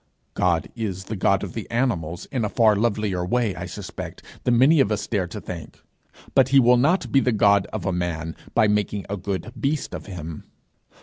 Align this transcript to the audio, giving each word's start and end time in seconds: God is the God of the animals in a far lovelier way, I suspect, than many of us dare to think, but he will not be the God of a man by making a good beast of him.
God 0.33 0.67
is 0.75 1.03
the 1.03 1.15
God 1.15 1.43
of 1.43 1.53
the 1.53 1.69
animals 1.69 2.25
in 2.31 2.43
a 2.43 2.49
far 2.49 2.75
lovelier 2.75 3.23
way, 3.23 3.55
I 3.55 3.67
suspect, 3.67 4.23
than 4.45 4.57
many 4.57 4.79
of 4.79 4.91
us 4.91 5.05
dare 5.05 5.27
to 5.27 5.39
think, 5.39 5.79
but 6.33 6.49
he 6.49 6.59
will 6.59 6.77
not 6.77 7.11
be 7.11 7.19
the 7.19 7.31
God 7.31 7.67
of 7.71 7.85
a 7.85 7.93
man 7.93 8.35
by 8.55 8.67
making 8.67 9.05
a 9.11 9.15
good 9.15 9.53
beast 9.61 9.93
of 9.93 10.07
him. 10.07 10.45